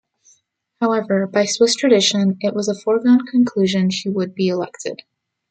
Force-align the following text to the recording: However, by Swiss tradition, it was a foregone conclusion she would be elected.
However, 0.79 1.27
by 1.27 1.45
Swiss 1.45 1.75
tradition, 1.75 2.37
it 2.39 2.55
was 2.55 2.67
a 2.67 2.73
foregone 2.73 3.23
conclusion 3.27 3.91
she 3.91 4.09
would 4.09 4.33
be 4.33 4.47
elected. 4.47 5.03